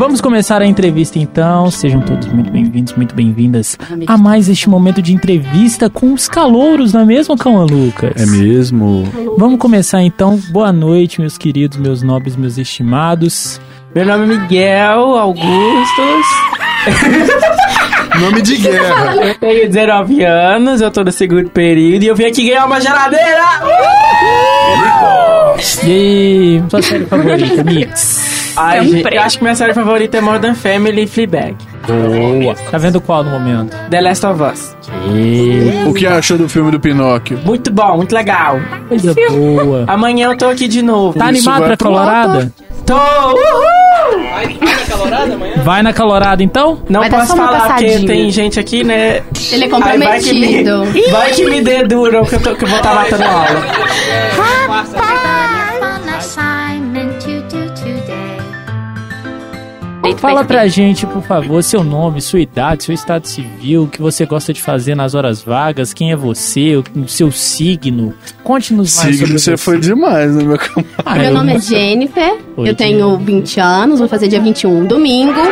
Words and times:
Vamos 0.00 0.22
começar 0.22 0.62
a 0.62 0.66
entrevista 0.66 1.18
então. 1.18 1.70
Sejam 1.70 2.00
todos 2.00 2.26
muito 2.28 2.50
bem-vindos, 2.50 2.94
muito 2.94 3.14
bem-vindas 3.14 3.76
a 4.06 4.16
mais 4.16 4.48
este 4.48 4.66
momento 4.66 5.02
de 5.02 5.12
entrevista 5.12 5.90
com 5.90 6.14
os 6.14 6.26
calouros, 6.26 6.94
não 6.94 7.02
é 7.02 7.04
mesmo, 7.04 7.36
Cauã 7.36 7.66
Lucas? 7.66 8.12
É 8.16 8.24
mesmo. 8.24 9.04
Vamos 9.36 9.58
começar 9.58 10.00
então. 10.02 10.38
Boa 10.52 10.72
noite, 10.72 11.20
meus 11.20 11.36
queridos, 11.36 11.76
meus 11.76 12.02
nobres, 12.02 12.34
meus 12.34 12.56
estimados. 12.56 13.60
Meu 13.94 14.06
nome 14.06 14.24
é 14.24 14.38
Miguel 14.38 15.18
Augustos. 15.18 16.26
Nome 18.18 18.40
de 18.40 18.56
guerra. 18.56 19.16
Eu 19.16 19.34
tenho 19.34 19.68
19 19.68 20.24
anos, 20.24 20.80
eu 20.80 20.90
tô 20.90 21.04
no 21.04 21.12
segundo 21.12 21.50
período 21.50 22.02
e 22.02 22.06
eu 22.06 22.16
vim 22.16 22.24
aqui 22.24 22.48
ganhar 22.48 22.64
uma 22.64 22.80
geladeira! 22.80 23.44
E 25.84 25.90
aí, 25.90 26.62
sua 26.70 26.82
série 26.82 27.04
favorita, 27.04 27.62
Mix? 27.62 28.39
Ai, 28.60 28.84
gente, 28.86 29.14
eu 29.14 29.22
acho 29.22 29.38
que 29.38 29.44
minha 29.44 29.54
série 29.54 29.72
favorita 29.72 30.18
é 30.18 30.20
Modern 30.20 30.54
Family 30.54 31.04
e 31.04 31.06
Fleabag. 31.06 31.56
Boa. 31.86 32.54
Tá 32.70 32.76
vendo 32.76 33.00
qual 33.00 33.24
no 33.24 33.30
momento? 33.30 33.74
The 33.88 34.00
Last 34.00 34.26
of 34.26 34.42
Us. 34.42 34.76
O 35.88 35.94
que 35.94 36.06
achou 36.06 36.36
do 36.36 36.48
filme 36.48 36.70
do 36.70 36.78
Pinóquio? 36.78 37.38
Muito 37.44 37.72
bom, 37.72 37.96
muito 37.96 38.14
legal. 38.14 38.60
Coisa 38.88 39.14
boa. 39.14 39.84
Amanhã 39.86 40.28
eu 40.30 40.36
tô 40.36 40.46
aqui 40.46 40.68
de 40.68 40.82
novo. 40.82 41.18
Tá 41.18 41.26
animado 41.26 41.64
pra 41.64 41.76
Colorada? 41.76 42.52
Tô! 42.84 42.94
Uhul! 42.94 43.80
Vai 45.64 45.82
na 45.82 45.92
Colorada 45.94 46.42
então? 46.42 46.82
Não 46.88 47.00
Vai 47.00 47.10
dar 47.10 47.18
posso 47.18 47.28
só 47.28 47.34
uma 47.34 47.46
falar 47.46 47.74
porque 47.76 48.00
tem 48.00 48.30
gente 48.30 48.58
aqui, 48.58 48.84
né? 48.84 49.22
Ele 49.52 49.64
é 49.64 49.68
Aí 49.72 49.98
vai 49.98 50.20
que 50.20 50.32
me, 50.32 50.64
comprometido. 50.64 51.10
vai 51.10 51.30
que 51.30 51.44
me 51.46 51.60
deduram 51.60 52.24
que 52.24 52.34
eu, 52.34 52.40
tô, 52.40 52.54
que 52.54 52.64
eu 52.64 52.68
vou 52.68 52.78
estar 52.78 52.94
matando 52.94 53.24
aula. 53.24 53.62
fun 54.86 55.59
Fala 60.18 60.44
pra 60.44 60.66
gente, 60.66 61.06
por 61.06 61.22
favor, 61.22 61.62
seu 61.62 61.82
nome, 61.82 62.20
sua 62.20 62.40
idade, 62.40 62.84
seu 62.84 62.94
estado 62.94 63.26
civil, 63.26 63.84
o 63.84 63.88
que 63.88 64.00
você 64.00 64.26
gosta 64.26 64.52
de 64.52 64.60
fazer 64.60 64.94
nas 64.94 65.14
horas 65.14 65.42
vagas, 65.42 65.94
quem 65.94 66.12
é 66.12 66.16
você, 66.16 66.76
o 66.76 67.08
seu 67.08 67.30
signo. 67.32 68.14
Conte-nos 68.44 68.96
mais 68.96 69.16
Signo, 69.16 69.26
sobre 69.26 69.38
você 69.38 69.56
foi 69.56 69.78
demais, 69.78 70.34
né, 70.34 70.44
meu 70.44 70.58
camarada? 70.58 70.94
Ah, 71.04 71.14
Meu 71.14 71.24
eu 71.24 71.34
nome 71.34 71.54
é 71.54 71.58
Jennifer, 71.58 72.36
Oi, 72.56 72.68
eu 72.68 72.74
tenho 72.74 73.16
20 73.18 73.60
anos, 73.60 73.98
vou 73.98 74.08
fazer 74.08 74.28
dia 74.28 74.40
21 74.40 74.86
domingo. 74.86 75.40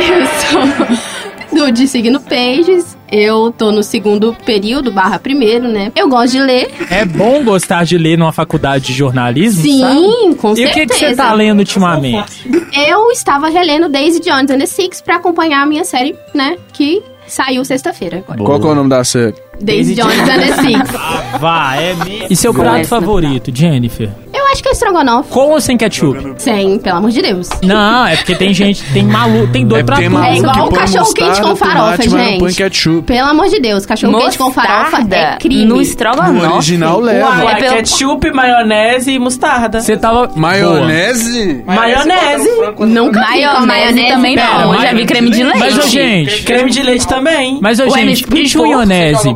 Eu 0.00 0.26
sou 0.26 1.66
do 1.66 1.70
de 1.72 1.86
signo 1.86 2.20
Pages, 2.20 2.96
eu 3.10 3.52
tô 3.56 3.72
no 3.72 3.82
segundo 3.82 4.34
período, 4.44 4.90
barra 4.92 5.18
primeiro, 5.18 5.68
né? 5.68 5.90
Eu 5.96 6.08
gosto 6.08 6.32
de 6.32 6.40
ler. 6.40 6.70
É 6.90 7.04
bom 7.04 7.42
gostar 7.44 7.84
de 7.84 7.96
ler 7.98 8.16
numa 8.18 8.32
faculdade 8.32 8.86
de 8.86 8.92
jornalismo, 8.92 9.62
Sim, 9.62 9.80
sabe? 9.80 10.34
com 10.36 10.48
E 10.50 10.52
o 10.52 10.56
certeza. 10.56 10.74
que, 10.74 10.86
que 10.86 10.94
você 10.94 11.14
tá 11.16 11.32
lendo 11.32 11.58
ultimamente? 11.60 12.48
Eu 12.88 13.10
estava 13.10 13.48
relendo 13.48 13.88
Daisy 13.88 14.20
Jones 14.20 14.50
and 14.50 14.58
the 14.58 14.66
Six 14.66 15.00
pra 15.00 15.16
acompanhar 15.16 15.62
a 15.62 15.66
minha 15.66 15.84
série, 15.84 16.14
né? 16.34 16.56
Que 16.72 17.02
saiu 17.26 17.64
sexta-feira 17.64 18.18
agora. 18.28 18.42
Qual 18.42 18.60
que 18.60 18.66
é 18.66 18.70
o 18.70 18.74
nome 18.74 18.90
da 18.90 19.04
série? 19.04 19.34
Daisy 19.60 19.94
Jones 19.94 20.18
and 20.20 20.38
the 20.38 20.52
Six. 20.62 20.90
Vá, 21.38 21.76
é 21.76 21.94
mesmo. 21.94 22.26
E 22.30 22.36
seu 22.36 22.52
prato 22.54 22.86
favorito, 22.88 23.50
Jennifer? 23.54 24.08
Eu 24.50 24.52
acho 24.54 24.62
que 24.64 24.68
é 24.68 24.72
estrogonofe. 24.72 25.30
Com 25.30 25.50
ou 25.50 25.60
sem 25.60 25.76
ketchup? 25.76 26.34
Sem, 26.38 26.76
pelo 26.80 26.96
amor 26.96 27.10
de 27.12 27.22
Deus. 27.22 27.48
Não, 27.62 28.04
é 28.04 28.16
porque 28.16 28.34
tem 28.34 28.52
gente, 28.52 28.82
tem 28.92 29.04
maluco, 29.04 29.46
tem 29.52 29.64
doido 29.64 29.86
pra 29.86 29.96
tem 29.96 30.10
tudo. 30.10 30.22
É 30.24 30.36
igual 30.36 30.66
o 30.66 30.70
põe 30.70 30.78
cachorro 30.80 31.14
quente 31.14 31.28
mostarda, 31.28 31.48
com 31.50 31.56
farofa, 31.56 31.80
tomate, 31.82 31.98
mas 32.08 32.12
não 32.12 32.18
gente. 32.24 32.38
põe 32.40 32.52
ketchup. 32.54 33.02
Pelo 33.06 33.28
amor 33.28 33.48
de 33.48 33.60
Deus, 33.60 33.86
cachorro 33.86 34.18
quente 34.18 34.38
com 34.38 34.50
farofa 34.52 35.06
é 35.14 35.36
crime. 35.36 35.64
No 35.66 35.76
No 35.76 35.80
estrogonofe. 35.82 36.46
original 36.46 36.98
leva. 37.00 37.28
Uai, 37.28 37.46
É 37.52 37.54
pelo- 37.60 37.76
ketchup, 37.76 38.30
maionese 38.32 39.12
e 39.12 39.18
mostarda. 39.20 39.80
Você 39.80 39.96
tava... 39.96 40.30
Maionese? 40.34 41.62
Maionese. 41.64 42.48
Nunca 42.88 43.20
vi 43.32 43.46
com 43.46 43.66
Maionese, 43.66 44.08
também 44.08 44.34
Pera, 44.34 44.58
não. 44.58 44.74
Eu 44.74 44.80
já 44.82 44.92
vi 44.92 45.06
creme 45.06 45.30
de 45.30 45.44
leite. 45.44 45.58
Mas, 45.60 45.78
ô, 45.78 45.82
gente... 45.82 46.42
Creme 46.42 46.70
de 46.72 46.82
leite 46.82 47.06
também. 47.06 47.58
Mas, 47.62 47.78
ô, 47.78 47.88
gente, 47.88 48.26
e 48.34 48.46
junionese? 48.46 49.28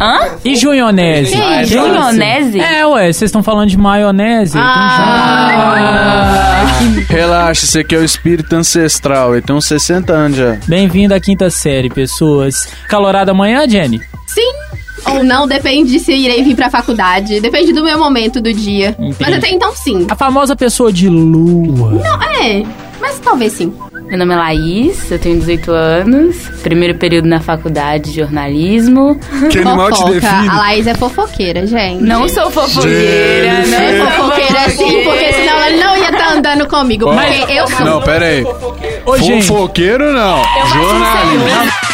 Hã? 0.00 0.18
E 0.44 0.54
junionese? 0.54 1.34
Junionese? 1.66 2.60
É, 2.60 2.86
ué, 2.86 3.12
vocês 3.12 3.22
estão 3.28 3.42
falando 3.42 3.68
de 3.68 3.76
maionese. 3.76 4.59
Tem 4.60 4.68
Ah, 5.90 6.80
Relaxa, 7.08 7.64
esse 7.64 7.78
aqui 7.80 7.94
é 7.94 7.98
o 7.98 8.04
espírito 8.04 8.54
ancestral. 8.54 9.34
Ele 9.34 9.42
tem 9.42 9.54
uns 9.54 9.66
60 9.66 10.12
anos 10.12 10.36
já. 10.36 10.56
Bem-vindo 10.66 11.14
à 11.14 11.20
quinta 11.20 11.50
série, 11.50 11.88
pessoas. 11.90 12.68
Calorada 12.88 13.32
amanhã, 13.32 13.68
Jenny? 13.68 14.00
sim 14.26 14.52
ou 15.06 15.24
não, 15.24 15.46
depende 15.48 15.92
de 15.92 15.98
se 15.98 16.12
irei 16.12 16.42
vir 16.44 16.54
pra 16.54 16.68
faculdade. 16.70 17.40
Depende 17.40 17.72
do 17.72 17.82
meu 17.82 17.98
momento 17.98 18.38
do 18.40 18.52
dia. 18.52 18.90
Entendi. 18.98 19.16
Mas 19.18 19.34
até 19.34 19.48
então, 19.50 19.74
sim. 19.74 20.06
A 20.10 20.14
famosa 20.14 20.54
pessoa 20.54 20.92
de 20.92 21.08
lua. 21.08 21.92
Não, 21.92 22.22
é, 22.22 22.62
mas 23.00 23.18
talvez 23.18 23.52
sim. 23.52 23.72
Meu 24.08 24.18
nome 24.18 24.34
é 24.34 24.36
Laís, 24.36 25.10
eu 25.10 25.18
tenho 25.18 25.38
18 25.38 25.70
anos. 25.70 26.36
Primeiro 26.62 26.96
período 26.98 27.26
na 27.28 27.40
faculdade 27.40 28.10
de 28.10 28.16
jornalismo. 28.20 29.18
Que 29.50 29.58
animal 29.58 29.92
te 29.92 30.04
define? 30.04 30.48
A 30.48 30.56
Laís 30.56 30.86
é 30.86 30.94
fofoqueira, 30.94 31.66
gente. 31.66 32.02
Não 32.02 32.28
sou 32.28 32.50
fofoqueira, 32.50 33.66
Não 33.66 33.78
é 33.78 34.06
fofoqueira 34.06 34.70
sim, 34.70 35.04
porque 35.04 35.32
senão 35.32 35.60
ela 35.60 35.76
não 35.76 35.96
ia 35.96 36.10
estar 36.10 36.32
andando 36.32 36.66
comigo. 36.68 37.06
Porque 37.06 37.52
eu 37.52 37.68
sou. 37.68 37.86
Não, 37.86 38.02
pera 38.02 38.26
aí. 38.26 38.44
Ô, 39.06 39.16
gente, 39.16 39.46
Fofoqueiro 39.46 40.12
não. 40.12 40.42
Jornalista. 40.68 41.90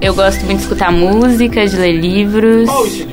Eu 0.00 0.14
gosto 0.14 0.44
muito 0.44 0.58
de 0.58 0.62
escutar 0.64 0.92
música, 0.92 1.66
de 1.66 1.76
ler 1.76 1.92
livros. 1.92 2.68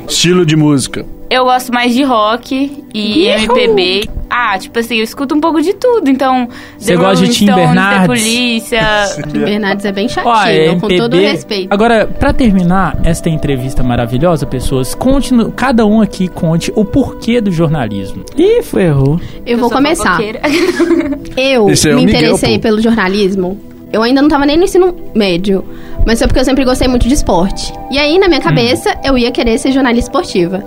Estilo 0.10 0.46
de 0.46 0.56
música. 0.56 1.06
Eu 1.32 1.46
gosto 1.46 1.74
mais 1.74 1.94
de 1.94 2.04
rock 2.04 2.84
e 2.94 3.26
MPB. 3.28 4.10
Ah, 4.30 4.58
tipo 4.60 4.78
assim, 4.80 4.98
eu 4.98 5.04
escuto 5.04 5.34
um 5.34 5.40
pouco 5.40 5.62
de 5.62 5.74
tudo. 5.74 6.10
Então, 6.10 6.48
Você 6.78 6.94
The 6.94 6.98
gosta 7.02 7.26
de 7.26 7.32
Tim 7.34 7.46
Stones, 7.46 7.66
Bernardes? 7.66 8.02
The 8.02 8.08
Polícia. 8.08 8.82
Bernardes 9.46 9.86
é 9.86 9.92
bem 9.94 10.10
chatinho, 10.10 10.34
Ó, 10.34 10.44
é 10.46 10.66
com 10.68 10.72
MPB. 10.88 10.98
todo 10.98 11.16
respeito. 11.18 11.68
Agora, 11.74 12.06
pra 12.06 12.34
terminar 12.34 12.98
esta 13.06 13.30
entrevista 13.30 13.82
maravilhosa, 13.82 14.46
pessoas, 14.46 14.94
conte, 14.94 15.34
no- 15.34 15.52
cada 15.54 15.86
um 15.86 16.02
aqui 16.02 16.28
conte 16.28 16.72
o 16.76 16.84
porquê 16.84 17.40
do 17.40 17.52
jornalismo. 17.52 18.26
Ih, 18.38 18.62
foi 18.62 18.84
errou. 18.84 19.20
Eu 19.46 19.58
vou 19.58 19.70
começar. 19.70 20.20
Eu 21.38 21.70
é 21.70 21.94
o 21.94 21.96
me 21.98 22.06
Miguel, 22.06 22.20
interessei 22.22 22.56
pô. 22.56 22.62
pelo 22.64 22.82
jornalismo. 22.82 23.60
Eu 23.92 24.02
ainda 24.04 24.22
não 24.22 24.30
tava 24.30 24.46
nem 24.46 24.58
no 24.58 24.64
ensino 24.64 24.96
médio. 25.16 25.64
Mas 26.06 26.18
foi 26.20 26.28
porque 26.28 26.40
eu 26.40 26.46
sempre 26.46 26.64
gostei 26.66 26.88
muito 26.88 27.08
de 27.08 27.14
esporte. 27.14 27.72
E 27.92 27.98
aí, 28.00 28.18
na 28.18 28.28
minha 28.28 28.40
cabeça, 28.42 28.96
eu 29.04 29.18
ia 29.18 29.32
querer 29.32 29.58
ser 29.58 29.72
jornalista 29.72 30.10
esportiva. 30.10 30.64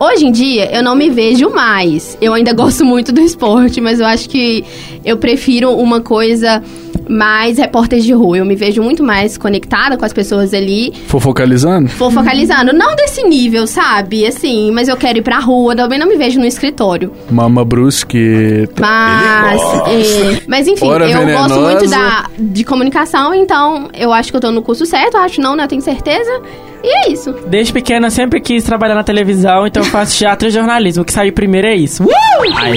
Hoje 0.00 0.26
em 0.26 0.32
dia, 0.32 0.70
eu 0.74 0.82
não 0.82 0.94
me 0.94 1.10
vejo 1.10 1.50
mais. 1.50 2.16
Eu 2.20 2.32
ainda 2.34 2.52
gosto 2.54 2.84
muito 2.84 3.12
do 3.12 3.20
esporte, 3.20 3.80
mas 3.80 3.98
eu 4.00 4.06
acho 4.06 4.28
que 4.28 4.64
eu 5.04 5.16
prefiro 5.16 5.72
uma 5.72 6.00
coisa 6.00 6.62
mais 7.08 7.56
repórter 7.58 8.00
de 8.00 8.12
rua. 8.12 8.38
Eu 8.38 8.44
me 8.44 8.54
vejo 8.54 8.82
muito 8.82 9.02
mais 9.02 9.38
conectada 9.38 9.96
com 9.96 10.04
as 10.04 10.12
pessoas 10.12 10.52
ali, 10.52 10.92
Fofocalizando? 11.06 11.88
Vou 11.98 12.10
focalizando. 12.10 12.72
Não 12.72 12.94
desse 12.94 13.22
nível, 13.24 13.66
sabe? 13.66 14.26
Assim, 14.26 14.70
mas 14.70 14.88
eu 14.88 14.96
quero 14.96 15.18
ir 15.18 15.22
pra 15.22 15.38
rua, 15.38 15.74
também 15.74 15.98
não 15.98 16.06
me 16.06 16.16
vejo 16.16 16.38
no 16.38 16.44
escritório. 16.46 17.12
Mama 17.30 17.64
Brusqueta. 17.64 18.80
Mas, 18.80 19.62
é, 19.88 20.42
mas 20.46 20.68
enfim, 20.68 20.86
Hora 20.86 21.08
eu 21.08 21.18
venenosa. 21.20 21.54
gosto 21.54 21.60
muito 21.62 21.90
da, 21.90 22.26
de 22.38 22.62
comunicação, 22.64 23.34
então 23.34 23.88
eu 23.94 24.12
acho 24.12 24.30
que 24.30 24.36
eu 24.36 24.40
tô 24.40 24.50
no 24.50 24.62
curso 24.62 24.84
certo, 24.84 25.16
acho 25.16 25.40
não, 25.40 25.56
né? 25.56 25.64
Eu 25.64 25.68
tenho 25.68 25.82
certeza. 25.82 26.40
E 26.82 27.08
é 27.08 27.12
isso. 27.12 27.32
Desde 27.46 27.72
pequena 27.72 28.06
eu 28.06 28.10
sempre 28.10 28.40
quis 28.40 28.62
trabalhar 28.62 28.94
na 28.94 29.02
televisão, 29.02 29.66
então 29.66 29.82
eu 29.82 29.88
faço 29.88 30.16
teatro 30.16 30.48
e 30.48 30.50
jornalismo. 30.50 31.02
O 31.02 31.04
que 31.04 31.12
saiu 31.12 31.32
primeiro 31.32 31.66
é 31.66 31.74
isso. 31.74 32.04
Uh! 32.04 32.08
Aê! 32.56 32.74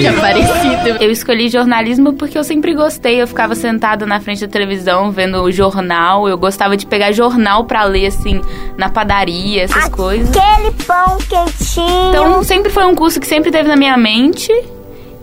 Que 0.00 0.06
é 0.06 0.12
parecido. 0.12 1.02
Eu 1.02 1.10
escolhi 1.10 1.48
jornalismo 1.48 2.12
porque 2.12 2.36
eu 2.36 2.44
sempre 2.44 2.74
gostei. 2.74 3.20
Eu 3.22 3.26
ficava 3.26 3.54
sentada 3.54 4.04
na 4.04 4.20
frente 4.20 4.42
da 4.42 4.48
televisão 4.48 5.10
vendo 5.10 5.42
o 5.42 5.50
jornal. 5.50 6.28
Eu 6.28 6.36
gostava 6.36 6.76
de 6.76 6.86
pegar 6.86 7.12
jornal 7.12 7.64
pra 7.64 7.84
ler, 7.84 8.06
assim, 8.06 8.40
na 8.76 8.90
padaria, 8.90 9.62
essas 9.62 9.88
coisas. 9.88 10.34
Aquele 10.36 10.70
pão 10.86 11.16
quentinho. 11.18 12.08
Então, 12.10 12.42
sempre 12.42 12.70
foi 12.70 12.84
um 12.84 12.94
curso 12.94 13.18
que 13.20 13.26
sempre 13.26 13.50
teve 13.50 13.68
na 13.68 13.76
minha 13.76 13.96
mente. 13.96 14.52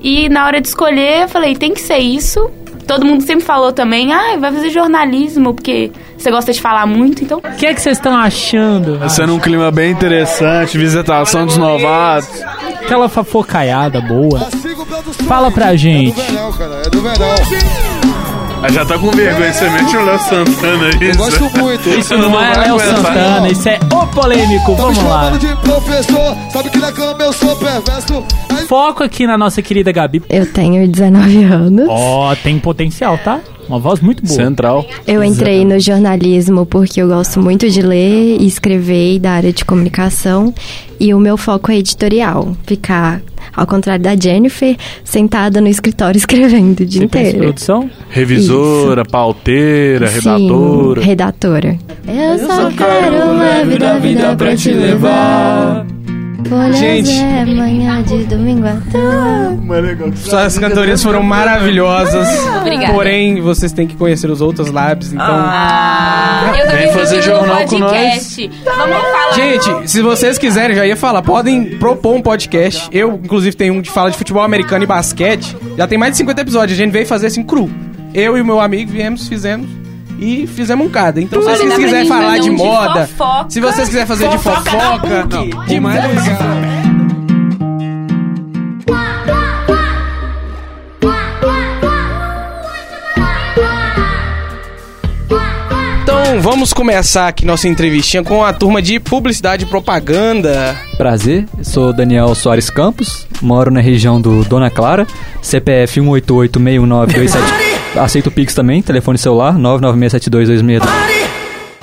E 0.01 0.27
na 0.29 0.47
hora 0.47 0.59
de 0.59 0.67
escolher, 0.67 1.21
eu 1.21 1.27
falei, 1.27 1.55
tem 1.55 1.73
que 1.73 1.81
ser 1.81 1.99
isso. 1.99 2.49
Todo 2.85 3.05
mundo 3.05 3.23
sempre 3.23 3.45
falou 3.45 3.71
também, 3.71 4.11
ah, 4.13 4.37
vai 4.37 4.51
fazer 4.51 4.69
jornalismo, 4.69 5.53
porque 5.53 5.91
você 6.17 6.29
gosta 6.29 6.51
de 6.51 6.61
falar 6.61 6.85
muito, 6.85 7.23
então. 7.23 7.39
O 7.39 7.55
que 7.55 7.65
é 7.65 7.73
que 7.73 7.81
vocês 7.81 7.97
estão 7.97 8.15
achando? 8.15 8.99
Sendo 9.09 9.35
um 9.35 9.39
clima 9.39 9.71
bem 9.71 9.91
interessante, 9.91 10.77
visitação 10.77 11.45
dos 11.45 11.57
novatos. 11.57 12.41
Aquela 12.83 13.07
fofocaiada 13.07 14.01
boa. 14.01 14.39
Fala 15.27 15.51
pra 15.51 15.75
gente. 15.75 16.19
cara, 16.57 16.83
é 16.85 16.89
do 16.89 17.01
verão. 17.01 17.90
Ah, 18.63 18.71
já 18.71 18.85
tá 18.85 18.97
com 18.97 19.09
vergonha, 19.09 19.51
você 19.51 19.67
mete 19.69 19.97
o 19.97 20.05
Léo 20.05 20.19
Santana 20.19 20.85
aí. 20.85 21.09
Eu 21.09 21.15
gosto 21.15 21.49
muito. 21.57 21.89
Isso 21.89 22.15
não 22.15 22.39
é 22.39 22.53
vai 22.53 22.67
Léo. 22.67 22.79
Santana, 22.79 23.49
isso 23.49 23.69
é 23.69 23.79
o 23.91 24.07
polêmico. 24.07 24.75
Tá 24.75 24.81
Vamos 24.83 25.03
lá. 25.03 25.29
de 25.31 25.55
professor, 25.57 26.37
sabe 26.51 26.69
que 26.69 26.77
na 26.77 26.91
cama 26.91 27.23
eu 27.23 27.33
sou 27.33 27.55
perverso. 27.55 28.23
Aí 28.49 28.67
Foco 28.67 29.03
aqui 29.03 29.25
na 29.25 29.35
nossa 29.37 29.61
querida 29.63 29.91
Gabi. 29.91 30.21
Eu 30.29 30.45
tenho 30.53 30.87
19 30.87 31.43
anos. 31.43 31.85
Ó, 31.89 32.35
tem 32.35 32.59
potencial, 32.59 33.17
tá? 33.17 33.39
Uma 33.71 33.79
voz 33.79 34.01
muito 34.01 34.21
boa. 34.21 34.35
Central. 34.35 34.85
Eu 35.07 35.23
entrei 35.23 35.63
no 35.63 35.79
jornalismo 35.79 36.65
porque 36.65 37.01
eu 37.01 37.07
gosto 37.07 37.39
muito 37.39 37.69
de 37.69 37.81
ler 37.81 38.35
e 38.41 38.45
escrever 38.45 39.17
da 39.17 39.31
área 39.31 39.53
de 39.53 39.63
comunicação. 39.63 40.53
E 40.99 41.13
o 41.13 41.19
meu 41.19 41.37
foco 41.37 41.71
é 41.71 41.77
editorial. 41.77 42.53
Ficar, 42.67 43.21
ao 43.55 43.65
contrário 43.65 44.03
da 44.03 44.13
Jennifer, 44.13 44.75
sentada 45.05 45.61
no 45.61 45.69
escritório 45.69 46.17
escrevendo 46.19 46.81
o 46.81 46.85
dia 46.85 47.01
Você 47.03 47.07
pensa 47.07 47.25
em 47.25 47.29
inteiro. 47.29 47.45
produção? 47.45 47.89
Revisora, 48.09 49.05
pauteira, 49.05 50.07
Sim, 50.07 50.15
redatora. 50.19 51.01
redatora. 51.01 51.77
Eu 52.05 52.39
só 52.45 52.69
quero 52.71 53.37
leve 53.37 53.77
da 53.77 53.93
vida 53.97 54.35
pra 54.35 54.53
te 54.53 54.71
levar. 54.73 55.85
Folhas 56.47 56.77
Gente. 56.77 57.19
é 57.19 57.45
manhã 57.45 58.01
de 58.03 58.25
domingo 58.25 58.67
à 58.67 58.77
toa. 58.91 60.11
Suas 60.15 60.57
cantorias 60.57 61.01
foram 61.01 61.23
maravilhosas. 61.23 62.27
Obrigada. 62.59 62.93
Porém, 62.93 63.41
vocês 63.41 63.71
têm 63.71 63.87
que 63.87 63.95
conhecer 63.95 64.29
os 64.29 64.41
outros 64.41 64.69
labs, 64.69 65.13
então. 65.13 65.25
Ah, 65.25 66.53
eu 66.57 66.65
também 66.67 66.85
Vem 66.87 66.93
fazer 66.93 67.21
jornal 67.21 67.65
com 67.65 67.79
podcast. 67.79 68.51
Vamos 68.65 68.97
falar. 68.97 69.33
Gente, 69.33 69.89
se 69.89 70.01
vocês 70.01 70.37
quiserem, 70.37 70.75
já 70.75 70.85
ia 70.85 70.95
falar, 70.95 71.21
podem 71.21 71.77
propor 71.77 72.15
um 72.15 72.21
podcast. 72.21 72.89
Eu, 72.91 73.19
inclusive, 73.23 73.55
tenho 73.55 73.73
um 73.73 73.81
de 73.81 73.89
fala 73.89 74.11
de 74.11 74.17
futebol 74.17 74.43
americano 74.43 74.83
e 74.83 74.87
basquete. 74.87 75.55
Já 75.77 75.87
tem 75.87 75.97
mais 75.97 76.11
de 76.11 76.17
50 76.17 76.41
episódios. 76.41 76.77
A 76.77 76.83
gente 76.83 76.91
veio 76.91 77.05
fazer 77.05 77.27
assim 77.27 77.43
cru. 77.43 77.69
Eu 78.13 78.37
e 78.37 78.41
o 78.41 78.45
meu 78.45 78.59
amigo 78.59 78.91
viemos, 78.91 79.27
fizemos. 79.27 79.80
E 80.21 80.45
fizemos 80.45 80.85
um 80.85 80.89
cada. 80.89 81.19
Então, 81.19 81.41
se 81.41 81.49
vocês 81.49 81.75
quiserem 81.75 82.07
falar 82.07 82.37
de 82.37 82.43
de 82.43 82.51
moda, 82.51 83.07
fofoca. 83.07 83.49
se 83.49 83.59
vocês 83.59 83.87
quiserem 83.87 84.07
fazer 84.07 84.29
de 84.29 84.37
fofoca, 84.37 85.27
de 85.67 85.79
música. 85.79 86.37
Então, 96.03 96.39
vamos 96.39 96.71
começar 96.71 97.27
aqui 97.27 97.43
nossa 97.43 97.67
entrevistinha 97.67 98.23
com 98.23 98.45
a 98.45 98.53
turma 98.53 98.79
de 98.79 98.99
publicidade 98.99 99.63
e 99.63 99.67
propaganda. 99.67 100.77
Prazer, 100.97 101.47
sou 101.63 101.91
Daniel 101.91 102.35
Soares 102.35 102.69
Campos, 102.69 103.27
moro 103.41 103.71
na 103.71 103.81
região 103.81 104.21
do 104.21 104.43
Dona 104.43 104.69
Clara, 104.69 105.07
CPF 105.41 105.99
188-61927. 105.99 107.70
Aceito 107.95 108.27
o 108.27 108.31
Pix 108.31 108.53
também, 108.53 108.81
telefone 108.81 109.17
celular 109.17 109.53
9967226. 109.57 110.81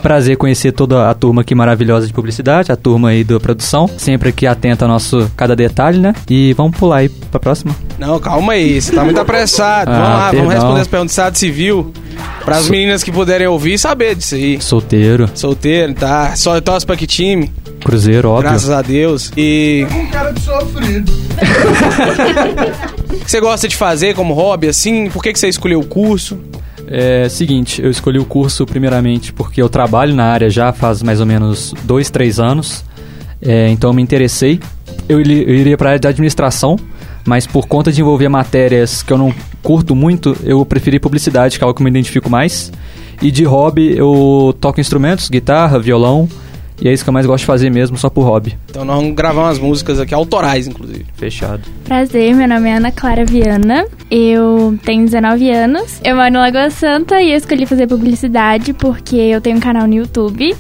Prazer 0.01 0.37
conhecer 0.37 0.71
toda 0.71 1.11
a 1.11 1.15
turma 1.15 1.41
aqui 1.43 1.57
maravilhosa 1.57 2.07
de 2.07 2.13
publicidade, 2.13 2.71
a 2.71 2.77
turma 2.77 3.09
aí 3.09 3.25
da 3.25 3.39
produção, 3.41 3.91
sempre 3.99 4.29
aqui 4.29 4.47
atenta 4.47 4.85
ao 4.85 4.89
nosso 4.89 5.29
cada 5.37 5.57
detalhe, 5.57 5.99
né? 5.99 6.15
E 6.31 6.53
vamos 6.53 6.77
pular 6.79 6.99
aí 6.99 7.09
pra 7.09 7.41
próxima. 7.41 7.75
Não, 7.99 8.19
calma 8.21 8.53
aí, 8.53 8.81
você 8.81 8.93
tá 8.93 9.05
muito 9.05 9.21
apressado. 9.21 9.91
Ah, 9.99 9.99
vamos 9.99 10.09
lá, 10.09 10.31
perdão. 10.31 10.41
vamos 10.45 10.55
responder 10.55 10.81
as 10.81 10.87
perguntas 10.87 11.11
do 11.11 11.19
Estado 11.19 11.37
Civil. 11.37 11.93
Para 12.45 12.57
as 12.59 12.69
meninas 12.69 13.03
que 13.03 13.11
puderem 13.11 13.47
ouvir 13.49 13.75
e 13.75 13.79
saber 13.79 14.15
disso 14.15 14.37
aí. 14.37 14.61
Solteiro, 14.61 15.29
Solteiro, 15.35 15.95
tá? 15.95 16.35
Só 16.37 16.61
torce 16.61 16.87
pra 16.87 16.97
que 16.97 17.07
time? 17.07 17.53
cruzeiro, 17.85 18.31
óbvio. 18.31 18.51
Graças 18.51 18.71
a 18.71 18.83
Deus. 18.83 19.33
E 19.37 19.87
Um 19.91 20.07
cara 20.07 20.33
de 20.33 20.41
sofrido. 20.41 21.13
o 23.11 23.25
que 23.25 23.31
você 23.31 23.41
gosta 23.41 23.69
de 23.69 23.77
fazer 23.77 24.15
como 24.15 24.35
hobby, 24.35 24.69
assim? 24.69 25.11
Por 25.11 25.23
que, 25.23 25.33
que 25.33 25.39
você 25.39 25.49
escolheu 25.49 25.81
o 25.81 25.87
curso? 25.87 26.39
É 26.87 27.29
seguinte, 27.29 27.83
eu 27.83 27.91
escolhi 27.91 28.19
o 28.19 28.25
curso 28.25 28.65
primeiramente 28.65 29.31
porque 29.31 29.61
eu 29.61 29.69
trabalho 29.69 30.15
na 30.15 30.25
área 30.25 30.49
já 30.49 30.73
faz 30.73 31.03
mais 31.03 31.21
ou 31.21 31.27
menos 31.27 31.75
dois, 31.85 32.09
três 32.09 32.41
anos. 32.41 32.83
É, 33.43 33.69
então 33.69 33.91
eu 33.91 33.95
me 33.95 34.03
interessei. 34.03 34.59
Eu, 35.09 35.21
eu 35.21 35.55
iria 35.55 35.77
para 35.77 35.89
a 35.89 35.93
área 35.93 36.01
de 36.01 36.09
administração, 36.09 36.77
mas 37.27 37.47
por 37.47 37.67
conta 37.67 37.93
de 37.93 38.01
envolver 38.01 38.29
matérias 38.29 39.03
que 39.03 39.13
eu 39.13 39.19
não 39.19 39.35
curto 39.63 39.95
muito, 39.95 40.37
eu 40.45 40.65
preferi 40.65 40.99
publicidade, 40.99 41.59
que 41.59 41.65
é 41.65 41.67
algo 41.67 41.77
que 41.77 41.83
eu 41.83 41.85
me 41.85 41.91
identifico 41.91 42.31
mais. 42.31 42.73
E 43.21 43.31
de 43.31 43.45
hobby 43.45 43.97
eu 43.97 44.57
toco 44.61 44.81
instrumentos, 44.81 45.29
guitarra, 45.29 45.79
violão. 45.79 46.29
E 46.81 46.89
é 46.89 46.93
isso 46.93 47.03
que 47.03 47.11
eu 47.11 47.13
mais 47.15 47.27
gosto 47.27 47.41
de 47.41 47.47
fazer 47.47 47.71
mesmo, 47.71 47.97
só 47.99 48.09
por 48.09 48.23
hobby. 48.23 48.57
Então 48.71 48.85
nós 48.85 48.97
vamos 48.97 49.15
gravar 49.15 49.43
umas 49.43 49.59
músicas 49.59 49.99
aqui, 49.99 50.15
autorais, 50.15 50.67
inclusive. 50.69 51.05
Fechado. 51.17 51.63
Prazer, 51.85 52.35
meu 52.35 52.47
nome 52.47 52.69
é 52.69 52.75
Ana 52.75 52.93
Clara 52.93 53.25
Viana, 53.25 53.85
eu 54.11 54.79
tenho 54.85 55.05
19 55.05 55.51
anos, 55.51 56.01
eu 56.05 56.15
moro 56.15 56.29
em 56.29 56.33
Lagoa 56.37 56.71
Santa 56.71 57.21
e 57.21 57.33
eu 57.33 57.37
escolhi 57.37 57.67
fazer 57.67 57.87
publicidade 57.89 58.73
porque 58.73 59.17
eu 59.17 59.41
tenho 59.41 59.57
um 59.57 59.61
canal 59.61 59.87
no 59.89 59.95
YouTube. 59.95 60.55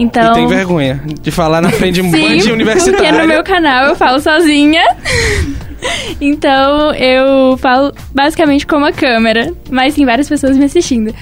Então, 0.00 0.30
E 0.32 0.34
tem 0.36 0.46
vergonha 0.46 1.02
de 1.20 1.30
falar 1.32 1.60
na 1.60 1.70
frente 1.70 1.96
de 1.96 2.02
um 2.02 2.10
bando 2.10 2.28
de 2.36 2.42
Sim, 2.42 2.52
universitário. 2.52 2.96
porque 2.98 3.12
no 3.12 3.26
meu 3.26 3.42
canal 3.42 3.88
eu 3.88 3.96
falo 3.96 4.20
sozinha. 4.20 4.80
então 6.20 6.92
eu 6.94 7.56
falo 7.58 7.92
basicamente 8.14 8.66
com 8.66 8.76
uma 8.76 8.92
câmera, 8.92 9.52
mas 9.70 9.94
tem 9.94 10.04
várias 10.04 10.28
pessoas 10.28 10.56
me 10.56 10.64
assistindo. 10.64 11.14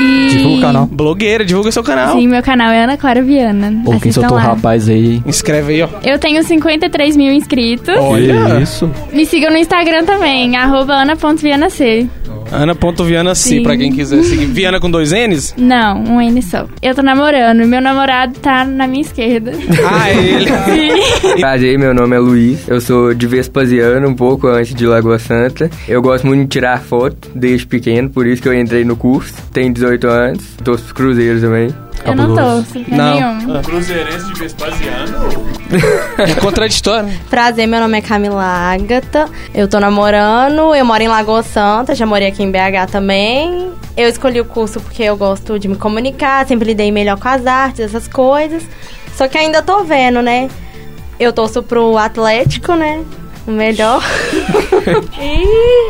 E... 0.00 0.28
Divulga 0.30 0.56
o 0.56 0.60
canal. 0.60 0.86
Blogueira, 0.86 1.44
divulga 1.44 1.72
seu 1.72 1.82
canal. 1.82 2.14
Sim, 2.14 2.28
meu 2.28 2.42
canal 2.42 2.70
é 2.70 2.84
Ana 2.84 2.96
Clara 2.96 3.22
Viana. 3.22 3.82
Ou 3.84 4.00
quem 4.00 4.12
soltou 4.12 4.36
o 4.36 4.40
rapaz 4.40 4.88
aí. 4.88 5.22
Inscreve 5.26 5.74
aí, 5.74 5.82
ó. 5.82 5.88
Eu 6.02 6.18
tenho 6.18 6.42
53 6.42 7.16
mil 7.16 7.32
inscritos. 7.32 7.96
Olha. 7.96 8.60
Isso. 8.60 8.90
Me 9.12 9.24
sigam 9.26 9.50
no 9.50 9.56
Instagram 9.56 10.04
também, 10.04 10.56
arroba 10.56 10.94
ana.vianac. 10.94 12.08
Ana.Viana 12.52 13.34
C, 13.34 13.48
Sim. 13.50 13.62
pra 13.62 13.76
quem 13.76 13.92
quiser 13.92 14.22
seguir. 14.22 14.46
Viana 14.46 14.80
com 14.80 14.90
dois 14.90 15.12
N's? 15.12 15.54
Não, 15.56 16.02
um 16.04 16.20
N 16.20 16.42
só. 16.42 16.66
Eu 16.82 16.94
tô 16.94 17.02
namorando, 17.02 17.66
meu 17.66 17.80
namorado 17.80 18.34
tá 18.40 18.64
na 18.64 18.86
minha 18.86 19.02
esquerda. 19.02 19.52
Ah, 19.88 20.10
ele. 20.10 20.50
Prazer, 21.40 21.78
meu 21.78 21.94
nome 21.94 22.16
é 22.16 22.18
Luiz. 22.18 22.68
Eu 22.68 22.80
sou 22.80 23.14
de 23.14 23.26
Vespasiano, 23.26 24.08
um 24.08 24.14
pouco 24.14 24.46
antes 24.48 24.74
de 24.74 24.86
Lagoa 24.86 25.18
Santa. 25.18 25.70
Eu 25.88 26.02
gosto 26.02 26.26
muito 26.26 26.42
de 26.42 26.48
tirar 26.48 26.80
foto 26.80 27.28
desde 27.34 27.66
pequeno, 27.66 28.10
por 28.10 28.26
isso 28.26 28.42
que 28.42 28.48
eu 28.48 28.54
entrei 28.54 28.84
no 28.84 28.96
curso. 28.96 29.34
Tenho 29.52 29.72
18 29.72 30.06
anos, 30.08 30.44
torço 30.64 30.84
pros 30.84 30.92
cruzeiros 30.92 31.42
também. 31.42 31.68
Eu 32.10 32.16
não 32.16 32.34
torço 32.34 32.80
pra 32.84 32.96
Não. 32.96 33.14
nenhum. 33.36 33.62
Cruzeirense 33.62 34.26
de 34.26 34.38
Vespasiano. 34.40 35.30
É 36.18 36.34
contraditório. 36.40 37.10
Prazer, 37.30 37.66
meu 37.66 37.80
nome 37.80 37.98
é 37.98 38.00
Camila 38.00 38.42
Ágata. 38.44 39.28
Eu 39.54 39.68
tô 39.68 39.78
namorando, 39.78 40.74
eu 40.74 40.84
moro 40.84 41.02
em 41.02 41.08
Lagoa 41.08 41.42
Santa, 41.42 41.94
já 41.94 42.04
morei 42.06 42.28
aqui 42.28 42.42
em 42.42 42.50
BH 42.50 42.90
também. 42.90 43.70
Eu 43.96 44.08
escolhi 44.08 44.40
o 44.40 44.44
curso 44.44 44.80
porque 44.80 45.02
eu 45.02 45.16
gosto 45.16 45.58
de 45.58 45.68
me 45.68 45.76
comunicar, 45.76 46.46
sempre 46.46 46.68
lidei 46.68 46.90
melhor 46.90 47.18
com 47.18 47.28
as 47.28 47.46
artes, 47.46 47.80
essas 47.80 48.08
coisas. 48.08 48.62
Só 49.14 49.28
que 49.28 49.36
ainda 49.38 49.62
tô 49.62 49.84
vendo, 49.84 50.22
né? 50.22 50.48
Eu 51.18 51.32
torço 51.32 51.62
pro 51.62 51.98
Atlético, 51.98 52.74
né? 52.74 53.02
O 53.46 53.50
melhor. 53.50 54.02
e 55.20 55.89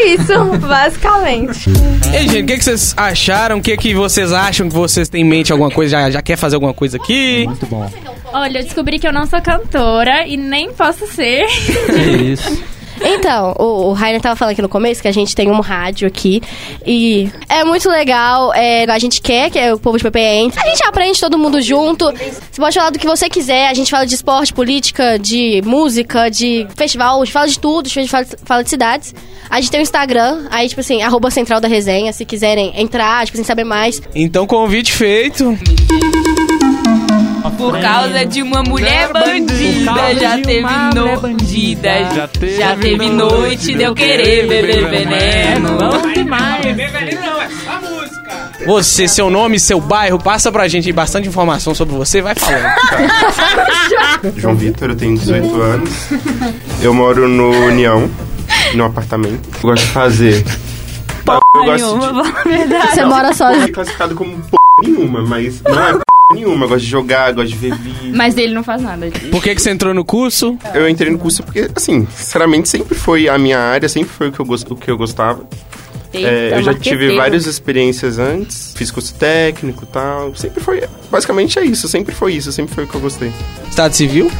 é 0.00 0.14
isso, 0.14 0.44
basicamente. 0.66 1.70
Ei, 2.12 2.28
gente, 2.28 2.42
o 2.42 2.46
que, 2.46 2.58
que 2.58 2.64
vocês 2.64 2.94
acharam? 2.96 3.58
O 3.58 3.62
que, 3.62 3.76
que 3.76 3.94
vocês 3.94 4.32
acham 4.32 4.68
que 4.68 4.74
vocês 4.74 5.08
têm 5.08 5.22
em 5.22 5.24
mente 5.24 5.52
alguma 5.52 5.70
coisa? 5.70 5.90
Já, 5.90 6.10
já 6.10 6.22
quer 6.22 6.36
fazer 6.36 6.56
alguma 6.56 6.74
coisa 6.74 6.96
aqui? 6.96 7.44
Muito 7.46 7.66
bom. 7.66 7.90
Olha, 8.32 8.58
eu 8.58 8.64
descobri 8.64 8.98
que 8.98 9.06
eu 9.06 9.12
não 9.12 9.26
sou 9.26 9.40
cantora 9.40 10.26
e 10.26 10.36
nem 10.36 10.72
posso 10.72 11.06
ser. 11.06 11.46
Que 11.46 12.32
isso. 12.32 12.62
Então, 13.02 13.54
o, 13.58 13.88
o 13.88 13.92
Rainer 13.92 14.20
tava 14.20 14.36
falando 14.36 14.52
aqui 14.52 14.62
no 14.62 14.68
começo 14.68 15.00
que 15.00 15.08
a 15.08 15.12
gente 15.12 15.34
tem 15.34 15.50
um 15.50 15.60
rádio 15.60 16.06
aqui 16.06 16.42
e 16.86 17.30
é 17.48 17.64
muito 17.64 17.88
legal. 17.88 18.52
é, 18.54 18.84
a 18.84 18.98
gente 18.98 19.20
quer 19.20 19.50
que 19.50 19.72
o 19.72 19.78
povo 19.78 19.96
de 19.96 20.04
PPN. 20.04 20.52
A 20.56 20.68
gente 20.68 20.84
aprende 20.84 21.20
todo 21.20 21.38
mundo 21.38 21.60
junto. 21.60 22.10
Você 22.12 22.60
pode 22.60 22.74
falar 22.74 22.90
do 22.90 22.98
que 22.98 23.06
você 23.06 23.28
quiser. 23.28 23.68
A 23.68 23.74
gente 23.74 23.90
fala 23.90 24.06
de 24.06 24.14
esporte, 24.14 24.52
política, 24.52 25.18
de 25.18 25.62
música, 25.64 26.30
de 26.30 26.66
festival, 26.76 27.20
a 27.20 27.24
gente 27.24 27.32
fala 27.32 27.48
de 27.48 27.58
tudo, 27.58 27.86
a 27.86 27.88
gente 27.88 28.10
fala, 28.10 28.26
fala 28.44 28.64
de 28.64 28.70
cidades. 28.70 29.14
A 29.48 29.60
gente 29.60 29.70
tem 29.70 29.80
o 29.80 29.82
Instagram, 29.82 30.46
aí, 30.48 30.68
tipo 30.68 30.80
assim, 30.80 31.02
arroba 31.02 31.28
central 31.28 31.60
da 31.60 31.66
resenha, 31.66 32.12
se 32.12 32.24
quiserem 32.24 32.72
entrar, 32.80 33.26
tipo 33.26 33.36
assim, 33.36 33.44
saber 33.44 33.64
mais. 33.64 34.00
Então, 34.14 34.46
convite 34.46 34.92
feito. 34.92 35.58
Por 37.56 37.78
causa 37.80 38.24
de 38.24 38.42
uma 38.42 38.62
mulher 38.62 39.12
bandida, 39.12 40.14
já 40.18 40.38
teve 40.38 40.66
no... 40.94 41.20
bandida, 41.20 41.90
já 42.14 42.76
teve, 42.76 43.08
noite 43.10 43.74
de 43.74 43.82
eu 43.82 43.94
querer 43.94 44.46
beber 44.46 44.88
veneno. 44.88 45.76
Bom 45.76 46.12
demais. 46.12 46.64
Você, 48.66 49.08
seu 49.08 49.30
nome, 49.30 49.58
seu 49.58 49.80
bairro, 49.80 50.18
passa 50.18 50.52
pra 50.52 50.68
gente 50.68 50.92
bastante 50.92 51.28
informação 51.28 51.74
sobre 51.74 51.94
você, 51.94 52.20
vai 52.20 52.34
falando. 52.34 52.64
João 54.36 54.54
Vitor, 54.54 54.90
eu 54.90 54.96
tenho 54.96 55.16
18 55.18 55.62
anos. 55.62 55.90
Eu 56.82 56.92
moro 56.92 57.26
no 57.28 57.50
União, 57.66 58.10
no 58.74 58.84
apartamento. 58.84 59.48
Eu 59.62 59.70
gosto 59.70 59.84
de 59.84 59.90
fazer. 59.92 60.44
eu 61.26 61.64
gosto 61.64 61.98
de. 61.98 62.90
Você 62.94 63.04
mora 63.04 63.28
Não 63.28 63.34
sozinho. 63.34 63.64
é 63.64 63.68
classificado 63.68 64.14
como 64.14 64.36
p 64.38 64.56
nenhuma, 64.82 65.22
mas 65.22 65.62
não 65.62 65.88
é 65.88 65.92
p 65.94 66.00
nenhuma. 66.32 66.64
Eu 66.64 66.68
gosto 66.68 66.84
de 66.84 66.90
jogar, 66.90 67.32
gosto 67.32 67.48
de 67.50 67.56
ver 67.56 67.74
vídeo. 67.76 68.12
Mas 68.14 68.36
ele 68.36 68.54
não 68.54 68.62
faz 68.62 68.82
nada 68.82 69.08
disso. 69.10 69.28
Por 69.28 69.42
que, 69.42 69.54
que 69.54 69.60
você 69.62 69.70
entrou 69.70 69.92
no 69.94 70.04
curso? 70.04 70.56
Eu 70.74 70.88
entrei 70.88 71.10
no 71.10 71.18
curso 71.18 71.42
porque, 71.42 71.68
assim, 71.74 72.06
sinceramente, 72.14 72.68
sempre 72.68 72.94
foi 72.94 73.28
a 73.28 73.36
minha 73.38 73.58
área, 73.58 73.88
sempre 73.88 74.10
foi 74.10 74.28
o 74.28 74.32
que 74.32 74.40
eu, 74.40 74.44
gos- 74.46 74.66
o 74.68 74.76
que 74.76 74.90
eu 74.90 74.96
gostava. 74.96 75.42
É, 76.12 76.54
eu 76.56 76.62
já 76.62 76.74
tive 76.74 77.14
várias 77.14 77.46
experiências 77.46 78.18
antes, 78.18 78.72
fiz 78.76 78.90
curso 78.90 79.14
técnico 79.14 79.84
e 79.84 79.86
tal. 79.86 80.34
Sempre 80.34 80.60
foi. 80.62 80.82
Basicamente 81.10 81.58
é 81.58 81.64
isso, 81.64 81.86
sempre 81.86 82.12
foi 82.14 82.32
isso, 82.34 82.50
sempre 82.50 82.74
foi 82.74 82.82
o 82.84 82.86
que 82.88 82.94
eu 82.96 83.00
gostei. 83.00 83.30
Estado 83.68 83.92
civil? 83.94 84.30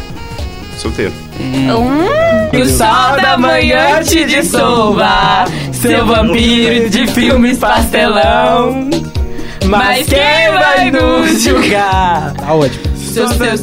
Solteiro. 0.79 1.13
Hum, 1.39 2.49
Que 2.51 2.57
o 2.63 2.67
sol 2.67 3.21
da 3.23 3.37
manhã 3.39 4.03
te 4.03 4.25
dissolva, 4.25 5.45
seu 5.73 6.05
vampiro 6.07 6.89
de 6.91 7.07
filmes 7.09 7.59
pastelão. 7.59 8.89
Mas 9.67 10.09
quem 10.09 10.19
vai 10.19 10.91
nos 10.91 11.43
julgar? 11.43 12.33
Tá 12.35 12.55
ótimo. 12.55 12.97
Seus 12.97 13.31
seus 13.33 13.61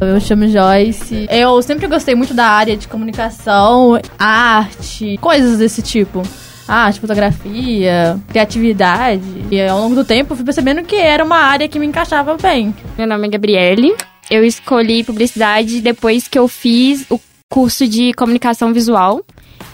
Eu 0.00 0.20
chamo 0.20 0.48
Joyce. 0.48 1.26
Eu 1.30 1.60
sempre 1.62 1.86
gostei 1.86 2.14
muito 2.14 2.34
da 2.34 2.46
área 2.46 2.76
de 2.76 2.88
comunicação, 2.88 4.00
arte, 4.18 5.18
coisas 5.20 5.58
desse 5.58 5.82
tipo. 5.82 6.22
Arte, 6.66 7.00
fotografia, 7.00 8.18
criatividade. 8.28 9.22
E 9.50 9.60
ao 9.60 9.80
longo 9.80 9.94
do 9.94 10.04
tempo 10.04 10.32
eu 10.32 10.36
fui 10.36 10.44
percebendo 10.44 10.82
que 10.82 10.96
era 10.96 11.24
uma 11.24 11.38
área 11.38 11.68
que 11.68 11.78
me 11.78 11.86
encaixava 11.86 12.36
bem. 12.36 12.74
Meu 12.96 13.06
nome 13.06 13.26
é 13.26 13.30
Gabriele. 13.30 13.94
Eu 14.30 14.44
escolhi 14.44 15.04
publicidade 15.04 15.80
depois 15.80 16.28
que 16.28 16.38
eu 16.38 16.46
fiz 16.48 17.04
o 17.10 17.20
curso 17.50 17.86
de 17.86 18.12
comunicação 18.14 18.72
visual, 18.72 19.20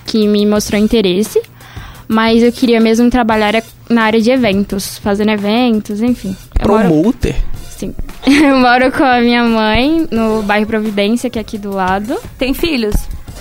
que 0.07 0.27
me 0.27 0.45
mostrou 0.45 0.81
interesse. 0.81 1.41
Mas 2.09 2.43
eu 2.43 2.51
queria 2.51 2.81
mesmo 2.81 3.11
trabalhar 3.11 3.63
na 3.89 4.03
área 4.05 4.21
de 4.21 4.31
eventos, 4.31 4.99
fazendo 4.99 5.31
eventos, 5.31 6.01
enfim. 6.01 6.35
Eu 6.59 6.69
moro- 6.69 6.85
Promoter? 6.89 7.37
Sim. 7.71 7.95
Eu 8.27 8.57
moro 8.59 8.91
com 8.91 9.05
a 9.05 9.21
minha 9.21 9.45
mãe 9.45 10.07
no 10.11 10.43
bairro 10.43 10.67
Providência, 10.67 11.31
que 11.31 11.39
é 11.39 11.43
aqui 11.43 11.57
do 11.57 11.71
lado. 11.71 12.17
Tem 12.39 12.53
filhos? 12.53 12.95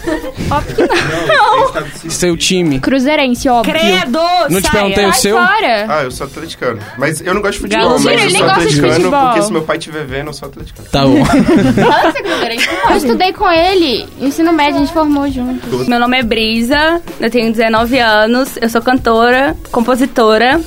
Óbvio 0.51 0.75
que 0.75 2.03
não. 2.05 2.09
Seu 2.11 2.37
time. 2.37 2.79
Cruzeirense, 2.79 3.47
óbvio. 3.49 3.73
Credo, 3.73 4.19
Não 4.49 4.61
te 4.61 4.71
perguntei 4.71 5.05
o 5.05 5.11
Sai 5.11 5.19
seu? 5.21 5.37
fora. 5.37 5.85
Ah, 5.87 5.99
eu 6.01 6.07
eu 6.07 6.11
sou 6.11 6.25
atleticano. 6.27 6.79
Mas 6.97 7.21
eu 7.21 7.33
não 7.33 7.41
gosto 7.41 7.53
de 7.55 7.59
futebol, 7.59 7.89
Mentira, 7.99 8.13
mas 8.13 8.21
eu 8.21 8.27
ele 8.29 8.37
sou 8.37 8.47
nem 8.47 8.55
gosta 8.55 8.59
de 8.59 8.79
atleticano 8.79 8.93
futebol. 8.95 9.25
porque 9.27 9.41
se 9.41 9.51
meu 9.51 9.61
pai 9.63 9.77
estiver 9.77 10.05
vendo, 10.05 10.27
eu 10.27 10.33
sou 10.33 10.47
atleticano. 10.47 10.89
Tá 10.89 11.01
bom. 11.03 11.17
Eu 12.89 12.97
estudei 12.97 13.33
com 13.33 13.49
ele, 13.51 14.07
ensino 14.19 14.53
médio, 14.53 14.75
a 14.77 14.79
gente 14.79 14.93
formou 14.93 15.29
junto. 15.29 15.67
Meu 15.89 15.99
nome 15.99 16.17
é 16.19 16.23
Brisa, 16.23 17.01
eu 17.19 17.29
tenho 17.29 17.51
19 17.51 17.99
anos, 17.99 18.57
eu 18.61 18.69
sou 18.69 18.81
cantora, 18.81 19.55
compositora, 19.71 20.59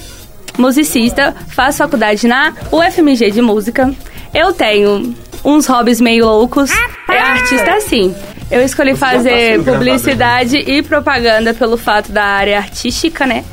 musicista, 0.59 1.35
faço 1.49 1.79
faculdade 1.79 2.27
na 2.29 2.53
UFMG 2.71 3.31
de 3.31 3.41
música. 3.41 3.93
Eu 4.35 4.53
tenho 4.53 5.15
uns 5.45 5.67
hobbies 5.67 6.01
meio 6.01 6.25
loucos. 6.27 6.71
É 7.09 7.19
artista 7.19 7.73
assim. 7.75 8.15
Eu 8.51 8.63
escolhi 8.63 8.97
fazer 8.97 9.31
sendo 9.31 9.65
gravada, 9.65 9.85
publicidade 9.85 10.57
e 10.57 10.83
propaganda 10.83 11.55
pelo 11.55 11.77
fato 11.77 12.11
da 12.11 12.25
área 12.25 12.59
artística, 12.59 13.25
né? 13.25 13.45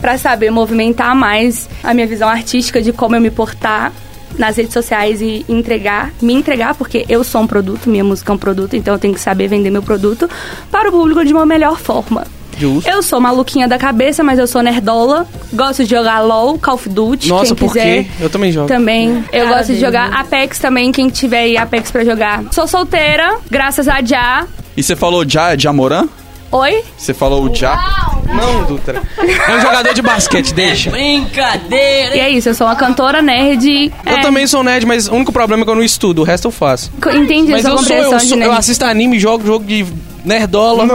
Pra 0.00 0.16
saber 0.16 0.50
movimentar 0.50 1.14
mais 1.14 1.68
a 1.82 1.92
minha 1.92 2.06
visão 2.06 2.28
artística 2.28 2.80
de 2.80 2.92
como 2.92 3.14
eu 3.16 3.20
me 3.20 3.30
portar 3.30 3.92
nas 4.38 4.56
redes 4.56 4.72
sociais 4.72 5.20
e 5.20 5.44
entregar, 5.48 6.12
me 6.20 6.32
entregar, 6.32 6.74
porque 6.74 7.04
eu 7.08 7.22
sou 7.22 7.42
um 7.42 7.46
produto, 7.46 7.88
minha 7.88 8.04
música 8.04 8.32
é 8.32 8.34
um 8.34 8.38
produto, 8.38 8.76
então 8.76 8.94
eu 8.94 8.98
tenho 8.98 9.14
que 9.14 9.20
saber 9.20 9.48
vender 9.48 9.70
meu 9.70 9.82
produto 9.82 10.28
para 10.70 10.88
o 10.88 10.92
público 10.92 11.24
de 11.24 11.32
uma 11.32 11.46
melhor 11.46 11.78
forma. 11.78 12.26
Justo. 12.58 12.88
Eu 12.88 13.02
sou 13.02 13.20
maluquinha 13.20 13.68
da 13.68 13.78
cabeça, 13.78 14.22
mas 14.24 14.38
eu 14.38 14.46
sou 14.46 14.62
nerdola. 14.62 15.26
Gosto 15.52 15.84
de 15.84 15.90
jogar 15.90 16.20
LOL, 16.20 16.58
Call 16.58 16.74
of 16.74 16.88
Duty. 16.88 17.28
Nossa, 17.28 17.54
quem 17.54 17.56
por 17.56 17.72
quiser. 17.74 18.04
quê? 18.04 18.10
Eu 18.20 18.30
também 18.30 18.50
jogo. 18.52 18.66
Também. 18.68 19.24
Eu 19.32 19.44
Cara 19.44 19.58
gosto 19.58 19.72
de 19.74 19.80
jogar 19.80 20.12
Apex 20.12 20.58
também, 20.58 20.90
quem 20.92 21.08
tiver 21.08 21.40
aí 21.40 21.56
Apex 21.56 21.90
pra 21.90 22.04
jogar. 22.04 22.44
Sou 22.52 22.66
solteira, 22.66 23.38
graças 23.50 23.88
a 23.88 24.02
Já. 24.02 24.46
E 24.76 24.82
você 24.82 24.94
falou 24.94 25.28
já 25.28 25.54
de 25.54 25.66
Amorã? 25.68 26.06
Oi? 26.52 26.82
Você 26.96 27.12
falou 27.12 27.52
já? 27.54 28.15
Não, 28.34 28.64
Dutra. 28.64 29.02
É 29.18 29.56
um 29.56 29.60
jogador 29.60 29.94
de 29.94 30.02
basquete, 30.02 30.52
deixa. 30.54 30.90
Brincadeira. 30.90 32.16
E 32.16 32.20
é 32.20 32.30
isso, 32.30 32.48
eu 32.48 32.54
sou 32.54 32.66
uma 32.66 32.76
cantora 32.76 33.22
nerd. 33.22 33.92
Eu 34.04 34.16
É, 34.16 34.20
também 34.20 34.46
sou 34.46 34.62
nerd, 34.62 34.84
mas 34.86 35.08
o 35.08 35.14
único 35.14 35.32
problema 35.32 35.62
é 35.62 35.64
que 35.64 35.70
eu 35.70 35.74
não 35.76 35.82
estudo, 35.82 36.22
o 36.22 36.24
resto 36.24 36.48
eu 36.48 36.52
faço. 36.52 36.90
Entendi, 37.14 37.52
Mas 37.52 37.64
eu 37.64 37.78
sou, 37.78 37.96
eu, 37.96 38.20
sou, 38.20 38.38
eu 38.38 38.52
assisto 38.52 38.84
anime, 38.84 39.18
jogo 39.18 39.46
jogo 39.46 39.64
de 39.64 39.86
nerdola. 40.24 40.86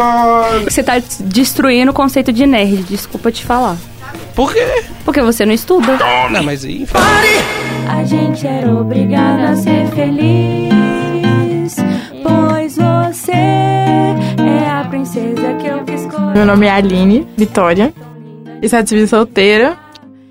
Você 0.63 0.83
tá 0.83 1.01
destruindo 1.19 1.91
o 1.91 1.93
conceito 1.93 2.31
de 2.33 2.45
nerd, 2.45 2.83
desculpa 2.83 3.31
te 3.31 3.45
falar. 3.45 3.77
Por 4.35 4.53
quê? 4.53 4.83
Porque 5.05 5.21
você 5.21 5.45
não 5.45 5.53
estuda. 5.53 5.97
Não, 6.29 6.43
mas 6.43 6.63
aí... 6.65 6.88
A 7.88 8.03
gente 8.03 8.45
era 8.47 8.71
obrigado 8.71 9.41
a 9.51 9.55
ser 9.55 9.88
feliz, 9.93 10.73
Meu 16.41 16.48
nome 16.48 16.65
é 16.65 16.71
Aline 16.71 17.27
Vitória. 17.38 17.93
Estado 18.63 18.89
civil 18.89 19.07
solteira. 19.07 19.77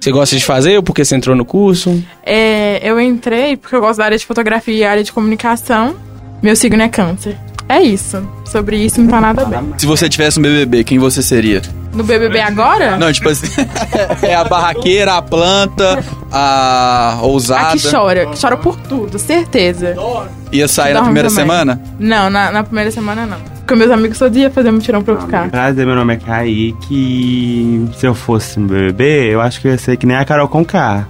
Você 0.01 0.11
gosta 0.11 0.37
de 0.37 0.45
fazer 0.45 0.77
ou 0.77 0.83
porque 0.83 1.05
você 1.05 1.15
entrou 1.15 1.37
no 1.37 1.45
curso? 1.45 2.03
É, 2.25 2.81
eu 2.83 3.01
entrei 3.01 3.57
porque 3.57 3.77
eu 3.77 3.81
gosto 3.81 3.99
da 3.99 4.07
área 4.07 4.19
de 4.19 4.27
fotografia 4.27 4.75
e 4.75 4.83
área 4.83 5.05
de 5.05 5.13
comunicação. 5.13 5.95
Meu 6.43 6.57
signo 6.57 6.83
é 6.83 6.89
câncer. 6.89 7.37
É 7.69 7.81
isso. 7.81 8.29
Sobre 8.45 8.77
isso 8.79 9.01
não 9.01 9.09
tá 9.09 9.21
nada 9.21 9.45
bem. 9.45 9.61
Se 9.79 9.87
você 9.87 10.09
tivesse 10.09 10.41
um 10.41 10.43
BBB, 10.43 10.83
quem 10.83 10.99
você 10.99 11.23
seria? 11.23 11.63
No 11.95 12.03
BBB 12.03 12.41
agora? 12.41 12.97
Não, 12.97 13.13
tipo 13.13 13.29
assim. 13.29 13.47
é 14.27 14.35
a 14.35 14.43
barraqueira, 14.43 15.15
a 15.15 15.23
planta, 15.23 16.05
a 16.33 17.21
ousada. 17.23 17.69
A 17.69 17.73
que 17.77 17.89
chora. 17.89 18.27
Que 18.27 18.41
chora 18.41 18.57
por 18.57 18.75
tudo, 18.81 19.17
certeza. 19.17 19.95
Ia 20.51 20.67
sair 20.67 20.93
na 20.93 21.05
primeira 21.05 21.29
também. 21.29 21.45
semana? 21.45 21.81
Não, 22.01 22.29
na, 22.29 22.51
na 22.51 22.65
primeira 22.65 22.91
semana 22.91 23.25
não. 23.27 23.50
Porque 23.71 23.79
meus 23.79 23.93
amigos 23.93 24.19
todo 24.19 24.33
dia 24.33 24.51
faziam 24.51 24.73
mutirão 24.75 25.01
pra 25.01 25.15
eu 25.15 25.21
ficar. 25.21 25.49
Prazer, 25.49 25.87
meu 25.87 25.95
nome 25.95 26.15
é 26.15 26.17
Kaique. 26.17 27.89
Se 27.97 28.05
eu 28.05 28.17
fosse 28.17 28.59
um 28.59 28.67
bebê, 28.67 29.33
eu 29.33 29.41
acho 29.41 29.61
que 29.61 29.69
eu 29.69 29.71
ia 29.71 29.79
ser 29.79 29.97
que 29.97 30.05
nem 30.07 30.17
a 30.17 30.25
Carol 30.25 30.49
Conká. 30.49 31.07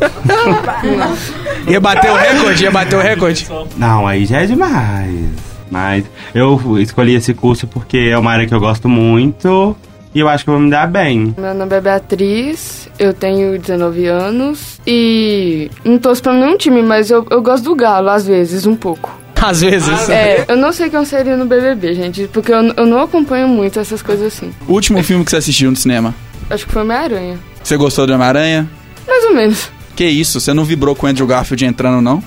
Ia 1.66 1.80
bater 1.80 2.10
o 2.10 2.14
recorde? 2.14 2.64
Ia 2.64 2.70
bater 2.70 2.96
o 2.96 3.00
recorde? 3.00 3.48
Não, 3.78 4.06
aí 4.06 4.26
já 4.26 4.42
é 4.42 4.46
demais. 4.46 5.30
Mas 5.70 6.04
eu 6.34 6.78
escolhi 6.78 7.14
esse 7.14 7.32
curso 7.32 7.66
porque 7.66 8.10
é 8.12 8.18
uma 8.18 8.32
área 8.32 8.46
que 8.46 8.52
eu 8.52 8.60
gosto 8.60 8.86
muito 8.86 9.74
e 10.14 10.20
eu 10.20 10.28
acho 10.28 10.44
que 10.44 10.50
eu 10.50 10.54
vou 10.54 10.62
me 10.62 10.70
dar 10.70 10.86
bem. 10.86 11.34
Meu 11.38 11.54
nome 11.54 11.74
é 11.74 11.80
Beatriz, 11.80 12.86
eu 12.98 13.14
tenho 13.14 13.58
19 13.58 14.04
anos 14.08 14.78
e 14.86 15.70
não 15.82 15.96
torço 15.96 16.22
pra 16.22 16.34
nenhum 16.34 16.58
time, 16.58 16.82
mas 16.82 17.10
eu, 17.10 17.26
eu 17.30 17.40
gosto 17.40 17.64
do 17.64 17.74
Galo 17.74 18.10
às 18.10 18.26
vezes, 18.26 18.66
um 18.66 18.76
pouco. 18.76 19.10
Às 19.42 19.60
vezes. 19.60 20.08
É, 20.08 20.44
eu 20.48 20.56
não 20.56 20.72
sei 20.72 20.90
quem 20.90 20.98
eu 20.98 21.04
seria 21.04 21.36
no 21.36 21.46
BBB, 21.46 21.94
gente, 21.94 22.28
porque 22.32 22.52
eu, 22.52 22.62
eu 22.76 22.86
não 22.86 23.00
acompanho 23.00 23.48
muito 23.48 23.78
essas 23.78 24.02
coisas 24.02 24.26
assim. 24.34 24.52
O 24.66 24.72
último 24.72 25.02
filme 25.02 25.24
que 25.24 25.30
você 25.30 25.36
assistiu 25.36 25.70
no 25.70 25.76
cinema? 25.76 26.14
Acho 26.50 26.66
que 26.66 26.72
foi 26.72 26.82
Homem-Aranha. 26.82 27.38
Você 27.62 27.76
gostou 27.76 28.06
do 28.06 28.12
Homem-Aranha? 28.14 28.68
Mais 29.06 29.24
ou 29.24 29.34
menos. 29.34 29.70
Que 29.94 30.04
isso? 30.06 30.40
Você 30.40 30.52
não 30.54 30.64
vibrou 30.64 30.94
com 30.94 31.06
o 31.06 31.10
Andrew 31.10 31.26
Garfield 31.26 31.64
entrando, 31.64 32.00
não? 32.00 32.22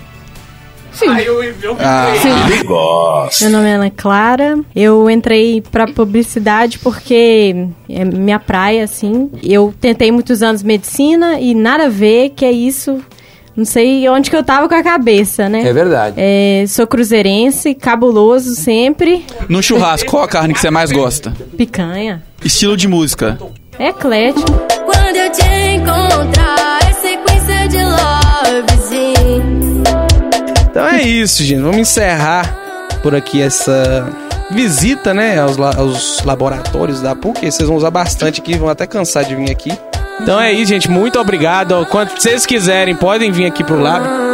Sim. 0.91 1.07
Ah, 1.79 2.13
Meu 3.41 3.49
nome 3.49 3.65
é 3.69 3.73
Ana 3.75 3.89
Clara. 3.89 4.59
Eu 4.75 5.09
entrei 5.09 5.61
pra 5.71 5.87
publicidade 5.87 6.79
porque 6.79 7.67
é 7.89 8.05
minha 8.05 8.39
praia, 8.39 8.83
assim. 8.83 9.31
Eu 9.41 9.73
tentei 9.79 10.11
muitos 10.11 10.43
anos 10.43 10.61
medicina 10.61 11.39
e 11.39 11.55
nada 11.55 11.85
a 11.85 11.89
ver, 11.89 12.31
que 12.31 12.43
é 12.43 12.51
isso. 12.51 12.99
Não 13.55 13.65
sei 13.65 14.07
onde 14.07 14.29
que 14.29 14.35
eu 14.35 14.43
tava 14.43 14.69
com 14.69 14.75
a 14.75 14.81
cabeça, 14.83 15.49
né? 15.49 15.61
É 15.67 15.73
verdade. 15.73 16.15
É, 16.17 16.63
sou 16.67 16.87
cruzeirense, 16.87 17.73
cabuloso 17.75 18.55
sempre. 18.55 19.25
No 19.49 19.61
churrasco, 19.61 20.09
qual 20.09 20.23
a 20.23 20.27
carne 20.27 20.53
que 20.53 20.59
você 20.59 20.69
mais 20.69 20.91
gosta? 20.91 21.33
Picanha. 21.57 22.23
Estilo 22.43 22.77
de 22.77 22.87
música. 22.87 23.37
É 23.77 23.89
eclético. 23.89 24.51
Quando 24.85 25.15
eu 25.15 25.31
te 25.31 25.43
encontrar, 25.75 26.79
é 26.89 26.93
sequência 26.93 27.67
de 27.67 27.77
lovezinho. 28.61 29.83
Então 30.69 30.87
é 30.87 31.01
isso, 31.03 31.43
gente. 31.43 31.61
Vamos 31.61 31.77
encerrar 31.77 32.57
por 33.03 33.13
aqui 33.15 33.41
essa 33.41 34.07
visita, 34.51 35.13
né, 35.13 35.39
aos, 35.39 35.57
la- 35.57 35.75
aos 35.75 36.23
laboratórios 36.23 37.01
da 37.01 37.15
PUC. 37.15 37.51
Vocês 37.51 37.67
vão 37.67 37.77
usar 37.77 37.91
bastante 37.91 38.39
aqui, 38.41 38.57
vão 38.57 38.69
até 38.69 38.85
cansar 38.87 39.23
de 39.25 39.35
vir 39.35 39.49
aqui. 39.51 39.71
Então 40.19 40.39
é 40.39 40.51
isso, 40.51 40.69
gente. 40.69 40.89
Muito 40.89 41.19
obrigado. 41.19 41.85
Quando 41.87 42.09
vocês 42.09 42.45
quiserem, 42.45 42.95
podem 42.95 43.31
vir 43.31 43.45
aqui 43.45 43.63
pro 43.63 43.79
lab. 43.79 44.30